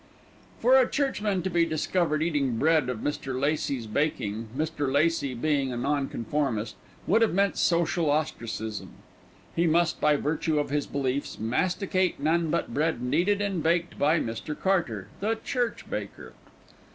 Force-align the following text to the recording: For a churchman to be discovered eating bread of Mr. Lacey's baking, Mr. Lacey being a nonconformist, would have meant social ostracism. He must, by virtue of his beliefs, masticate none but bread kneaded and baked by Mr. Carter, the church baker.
For 0.61 0.75
a 0.79 0.89
churchman 0.89 1.43
to 1.43 1.49
be 1.51 1.63
discovered 1.63 2.23
eating 2.23 2.57
bread 2.57 2.89
of 2.89 3.01
Mr. 3.01 3.39
Lacey's 3.39 3.85
baking, 3.85 4.47
Mr. 4.57 4.91
Lacey 4.91 5.35
being 5.35 5.71
a 5.71 5.77
nonconformist, 5.77 6.75
would 7.05 7.21
have 7.21 7.35
meant 7.35 7.55
social 7.55 8.09
ostracism. 8.09 8.89
He 9.55 9.67
must, 9.67 10.01
by 10.01 10.15
virtue 10.15 10.57
of 10.57 10.71
his 10.71 10.87
beliefs, 10.87 11.37
masticate 11.37 12.19
none 12.19 12.49
but 12.49 12.73
bread 12.73 12.99
kneaded 12.99 13.41
and 13.43 13.61
baked 13.61 13.99
by 13.99 14.19
Mr. 14.19 14.59
Carter, 14.59 15.09
the 15.19 15.35
church 15.35 15.87
baker. 15.87 16.33